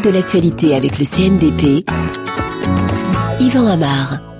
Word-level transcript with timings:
de 0.00 0.10
l'actualité 0.10 0.74
avec 0.74 0.98
le 0.98 1.04
CNDP. 1.04 1.84
Yvan 3.40 3.66
Amar. 3.66 4.31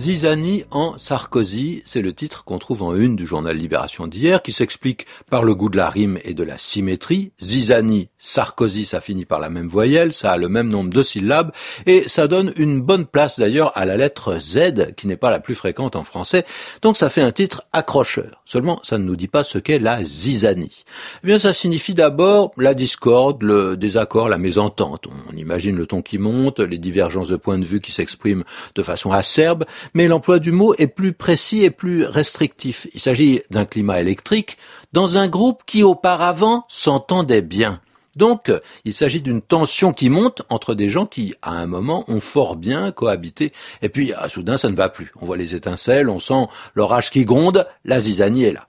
Zizani 0.00 0.64
en 0.70 0.96
Sarkozy, 0.96 1.82
c'est 1.84 2.00
le 2.00 2.14
titre 2.14 2.42
qu'on 2.44 2.58
trouve 2.58 2.82
en 2.82 2.94
une 2.94 3.16
du 3.16 3.26
journal 3.26 3.54
Libération 3.54 4.06
d'hier, 4.06 4.40
qui 4.40 4.50
s'explique 4.50 5.04
par 5.28 5.44
le 5.44 5.54
goût 5.54 5.68
de 5.68 5.76
la 5.76 5.90
rime 5.90 6.18
et 6.24 6.32
de 6.32 6.42
la 6.42 6.56
symétrie. 6.56 7.32
Zizani, 7.38 8.08
Sarkozy, 8.16 8.86
ça 8.86 9.02
finit 9.02 9.26
par 9.26 9.40
la 9.40 9.50
même 9.50 9.68
voyelle, 9.68 10.14
ça 10.14 10.32
a 10.32 10.36
le 10.38 10.48
même 10.48 10.68
nombre 10.68 10.88
de 10.88 11.02
syllabes, 11.02 11.52
et 11.84 12.08
ça 12.08 12.28
donne 12.28 12.54
une 12.56 12.80
bonne 12.80 13.04
place 13.04 13.38
d'ailleurs 13.38 13.76
à 13.76 13.84
la 13.84 13.98
lettre 13.98 14.38
Z, 14.38 14.94
qui 14.96 15.06
n'est 15.06 15.18
pas 15.18 15.28
la 15.28 15.38
plus 15.38 15.54
fréquente 15.54 15.96
en 15.96 16.02
français, 16.02 16.46
donc 16.80 16.96
ça 16.96 17.10
fait 17.10 17.20
un 17.20 17.32
titre 17.32 17.64
accrocheur. 17.74 18.42
Seulement, 18.46 18.80
ça 18.82 18.96
ne 18.96 19.04
nous 19.04 19.16
dit 19.16 19.28
pas 19.28 19.44
ce 19.44 19.58
qu'est 19.58 19.78
la 19.78 20.02
Zizani. 20.02 20.84
Eh 21.22 21.26
bien, 21.26 21.38
ça 21.38 21.52
signifie 21.52 21.92
d'abord 21.92 22.52
la 22.56 22.72
discorde, 22.72 23.42
le 23.42 23.76
désaccord, 23.76 24.30
la 24.30 24.38
mésentente. 24.38 25.08
On 25.30 25.36
imagine 25.36 25.76
le 25.76 25.84
ton 25.84 26.00
qui 26.00 26.16
monte, 26.16 26.58
les 26.58 26.78
divergences 26.78 27.28
de 27.28 27.36
points 27.36 27.58
de 27.58 27.66
vue 27.66 27.82
qui 27.82 27.92
s'expriment 27.92 28.44
de 28.74 28.82
façon 28.82 29.12
acerbe, 29.12 29.66
mais 29.94 30.08
l'emploi 30.08 30.38
du 30.38 30.52
mot 30.52 30.74
est 30.74 30.86
plus 30.86 31.12
précis 31.12 31.64
et 31.64 31.70
plus 31.70 32.04
restrictif. 32.04 32.86
Il 32.94 33.00
s'agit 33.00 33.42
d'un 33.50 33.64
climat 33.64 34.00
électrique 34.00 34.58
dans 34.92 35.18
un 35.18 35.28
groupe 35.28 35.62
qui 35.66 35.82
auparavant 35.82 36.64
s'entendait 36.68 37.42
bien. 37.42 37.80
Donc, 38.16 38.52
il 38.84 38.92
s'agit 38.92 39.22
d'une 39.22 39.40
tension 39.40 39.92
qui 39.92 40.10
monte 40.10 40.42
entre 40.48 40.74
des 40.74 40.88
gens 40.88 41.06
qui, 41.06 41.34
à 41.42 41.52
un 41.52 41.66
moment, 41.66 42.04
ont 42.08 42.20
fort 42.20 42.56
bien 42.56 42.90
cohabité. 42.90 43.52
Et 43.82 43.88
puis, 43.88 44.12
ah, 44.16 44.28
soudain, 44.28 44.58
ça 44.58 44.68
ne 44.68 44.74
va 44.74 44.88
plus. 44.88 45.12
On 45.20 45.26
voit 45.26 45.36
les 45.36 45.54
étincelles, 45.54 46.08
on 46.08 46.18
sent 46.18 46.48
l'orage 46.74 47.10
qui 47.10 47.24
gronde, 47.24 47.66
la 47.84 48.00
zizanie 48.00 48.44
est 48.44 48.52
là. 48.52 48.66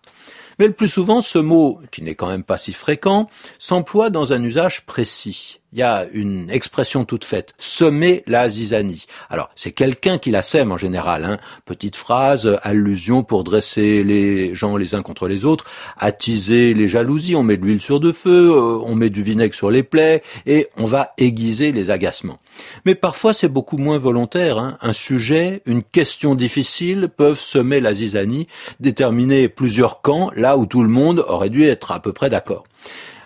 Mais 0.60 0.68
le 0.68 0.74
plus 0.74 0.90
souvent, 0.90 1.22
ce 1.22 1.40
mot, 1.40 1.80
qui 1.92 2.04
n'est 2.04 2.14
quand 2.14 2.30
même 2.30 2.44
pas 2.44 2.58
si 2.58 2.72
fréquent, 2.72 3.28
s'emploie 3.58 4.12
dans 4.12 4.32
un 4.32 4.44
usage 4.44 4.86
précis 4.86 5.60
il 5.74 5.80
y 5.80 5.84
a 5.84 6.06
une 6.12 6.50
expression 6.50 7.06
toute 7.06 7.24
faite, 7.24 7.54
semer 7.58 8.24
la 8.28 8.50
zizanie. 8.50 9.06
Alors, 9.30 9.50
c'est 9.56 9.72
quelqu'un 9.72 10.18
qui 10.18 10.32
la 10.32 10.42
sème 10.42 10.72
en 10.72 10.78
général, 10.78 11.24
hein. 11.24 11.38
petite 11.66 11.96
phrase, 11.96 12.60
allusion 12.64 13.24
pour 13.24 13.44
dresser 13.44 14.04
les 14.04 14.54
gens 14.54 14.76
les 14.76 14.96
uns 14.96 15.02
contre 15.02 15.28
les 15.28 15.46
autres, 15.46 15.66
attiser 15.98 16.74
les 16.74 16.88
jalousies, 16.88 17.36
on 17.36 17.44
met 17.44 17.58
de 17.58 17.66
l'huile 17.66 17.82
sur 17.82 18.00
de 18.00 18.12
feu, 18.12 18.52
euh, 18.52 18.80
on 18.84 18.96
met 18.96 19.10
du 19.10 19.24
vinaigre 19.24 19.56
sur 19.56 19.72
les 19.72 19.84
plaies, 19.84 20.24
et 20.46 20.68
on 20.78 20.86
va 20.86 21.14
aiguiser 21.18 21.72
les 21.72 21.90
agacements. 21.90 22.40
Mais 22.86 22.96
parfois, 22.96 23.34
c'est 23.34 23.48
beaucoup 23.48 23.78
moins 23.78 23.98
volontaire. 23.98 24.58
Hein. 24.58 24.78
Un 24.82 24.94
sujet, 24.94 25.62
une 25.66 25.84
question 25.84 26.36
difficile 26.36 27.08
peuvent 27.16 27.40
semer 27.40 27.80
la 27.80 27.94
zizanie, 27.94 28.48
déterminer 28.80 29.48
plusieurs 29.48 30.02
camps, 30.02 30.32
là 30.36 30.58
où 30.58 30.66
tout 30.66 30.84
le 30.84 30.90
monde 30.90 31.24
aurait 31.28 31.50
dû 31.50 31.64
être 31.64 31.92
à 31.92 32.02
peu 32.02 32.12
près 32.12 32.30
d'accord. 32.30 32.66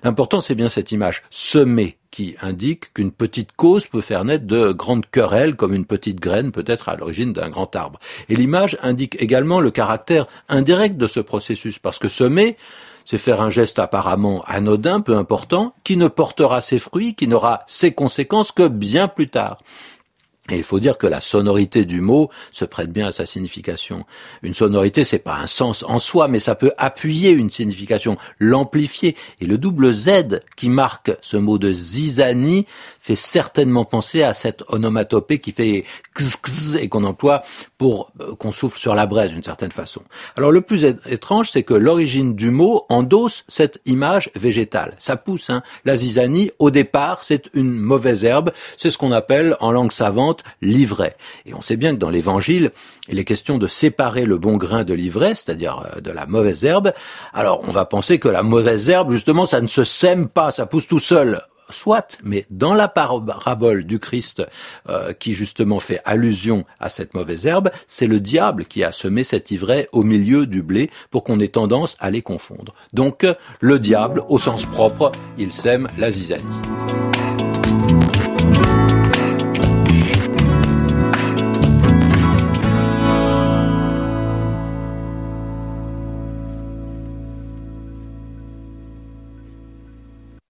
L'important, 0.05 0.39
c'est 0.39 0.53
bien 0.53 0.69
cette 0.69 0.91
image, 0.91 1.23
semer, 1.31 1.97
qui 2.11 2.35
indique 2.39 2.93
qu'une 2.93 3.11
petite 3.11 3.53
cause 3.53 3.87
peut 3.87 4.01
faire 4.01 4.23
naître 4.23 4.45
de 4.45 4.71
grandes 4.71 5.07
querelles, 5.07 5.55
comme 5.55 5.73
une 5.73 5.85
petite 5.85 6.19
graine 6.19 6.51
peut 6.51 6.63
être 6.67 6.89
à 6.89 6.95
l'origine 6.95 7.33
d'un 7.33 7.49
grand 7.49 7.75
arbre. 7.75 7.99
Et 8.29 8.35
l'image 8.35 8.77
indique 8.83 9.19
également 9.19 9.59
le 9.59 9.71
caractère 9.71 10.27
indirect 10.47 10.97
de 10.97 11.07
ce 11.07 11.19
processus, 11.19 11.79
parce 11.79 11.97
que 11.97 12.07
semer, 12.07 12.55
c'est 13.03 13.17
faire 13.17 13.41
un 13.41 13.49
geste 13.49 13.79
apparemment 13.79 14.43
anodin, 14.45 15.01
peu 15.01 15.17
important, 15.17 15.73
qui 15.83 15.97
ne 15.97 16.07
portera 16.07 16.61
ses 16.61 16.77
fruits, 16.77 17.15
qui 17.15 17.27
n'aura 17.27 17.63
ses 17.65 17.91
conséquences 17.91 18.51
que 18.51 18.67
bien 18.67 19.07
plus 19.07 19.29
tard. 19.29 19.57
Et 20.51 20.57
il 20.57 20.63
faut 20.63 20.79
dire 20.79 20.99
que 20.99 21.07
la 21.07 21.21
sonorité 21.21 21.85
du 21.85 22.01
mot 22.01 22.29
se 22.51 22.65
prête 22.65 22.91
bien 22.91 23.07
à 23.07 23.11
sa 23.11 23.25
signification. 23.25 24.05
Une 24.43 24.53
sonorité, 24.53 25.03
c'est 25.03 25.17
pas 25.17 25.37
un 25.37 25.47
sens 25.47 25.83
en 25.87 25.97
soi, 25.97 26.27
mais 26.27 26.39
ça 26.39 26.53
peut 26.53 26.71
appuyer 26.77 27.31
une 27.31 27.49
signification, 27.49 28.17
l'amplifier. 28.39 29.15
Et 29.41 29.47
le 29.47 29.57
double 29.57 29.91
Z 29.91 30.41
qui 30.55 30.69
marque 30.69 31.11
ce 31.21 31.37
mot 31.37 31.57
de 31.57 31.73
zizanie 31.73 32.67
fait 33.05 33.15
certainement 33.15 33.85
penser 33.85 34.23
à 34.23 34.33
cette 34.33 34.63
onomatopée 34.67 35.37
qui 35.37 35.51
fait 35.51 35.85
kz, 36.15 36.77
et 36.81 36.89
qu'on 36.89 37.03
emploie 37.03 37.43
pour 37.77 38.11
euh, 38.19 38.33
qu'on 38.33 38.51
souffle 38.51 38.79
sur 38.79 38.95
la 38.95 39.05
braise 39.05 39.29
d'une 39.29 39.43
certaine 39.43 39.71
façon. 39.71 40.01
Alors 40.35 40.51
le 40.51 40.61
plus 40.61 40.85
étrange, 41.05 41.51
c'est 41.51 41.61
que 41.61 41.75
l'origine 41.75 42.33
du 42.33 42.49
mot 42.49 42.87
endosse 42.89 43.45
cette 43.47 43.79
image 43.85 44.31
végétale. 44.33 44.95
Ça 44.97 45.17
pousse, 45.17 45.51
hein. 45.51 45.61
La 45.85 45.95
zizanie, 45.95 46.49
au 46.57 46.71
départ, 46.71 47.23
c'est 47.23 47.47
une 47.53 47.71
mauvaise 47.71 48.25
herbe. 48.25 48.49
C'est 48.75 48.89
ce 48.89 48.97
qu'on 48.97 49.11
appelle 49.11 49.55
en 49.59 49.71
langue 49.71 49.91
savante 49.91 50.43
l'ivraie. 50.63 51.15
Et 51.45 51.53
on 51.53 51.61
sait 51.61 51.77
bien 51.77 51.93
que 51.93 51.99
dans 51.99 52.09
l'évangile, 52.09 52.71
il 53.07 53.19
est 53.19 53.23
question 53.23 53.59
de 53.59 53.67
séparer 53.67 54.25
le 54.25 54.39
bon 54.39 54.57
grain 54.57 54.83
de 54.83 54.95
l'ivraie, 54.95 55.35
c'est-à-dire 55.35 55.85
euh, 55.95 56.01
de 56.01 56.09
la 56.09 56.25
mauvaise 56.25 56.65
herbe. 56.65 56.91
Alors 57.35 57.61
on 57.67 57.71
va 57.71 57.85
penser 57.85 58.17
que 58.17 58.29
la 58.29 58.41
mauvaise 58.41 58.89
herbe, 58.89 59.11
justement, 59.11 59.45
ça 59.45 59.61
ne 59.61 59.67
se 59.67 59.83
sème 59.83 60.27
pas, 60.27 60.49
ça 60.49 60.65
pousse 60.65 60.87
tout 60.87 60.97
seul 60.97 61.43
soit, 61.69 62.17
mais 62.23 62.45
dans 62.49 62.73
la 62.73 62.87
parabole 62.87 63.83
du 63.83 63.99
Christ 63.99 64.43
euh, 64.89 65.13
qui 65.13 65.33
justement 65.33 65.79
fait 65.79 65.99
allusion 66.05 66.65
à 66.79 66.89
cette 66.89 67.13
mauvaise 67.13 67.45
herbe, 67.45 67.69
c'est 67.87 68.07
le 68.07 68.19
diable 68.19 68.65
qui 68.65 68.83
a 68.83 68.91
semé 68.91 69.23
cette 69.23 69.51
ivraie 69.51 69.89
au 69.91 70.03
milieu 70.03 70.45
du 70.45 70.61
blé 70.61 70.89
pour 71.11 71.23
qu'on 71.23 71.39
ait 71.39 71.47
tendance 71.47 71.97
à 71.99 72.09
les 72.09 72.21
confondre. 72.21 72.73
Donc 72.93 73.25
le 73.59 73.79
diable, 73.79 74.23
au 74.29 74.37
sens 74.37 74.65
propre, 74.65 75.11
il 75.37 75.51
sème 75.51 75.87
la 75.97 76.11
zizanie. 76.11 76.43